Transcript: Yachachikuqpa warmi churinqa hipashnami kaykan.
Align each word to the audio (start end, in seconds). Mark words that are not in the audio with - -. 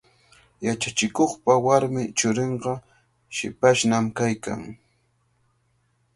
Yachachikuqpa 0.65 1.53
warmi 1.65 2.03
churinqa 2.17 2.73
hipashnami 3.35 4.09
kaykan. 4.17 4.61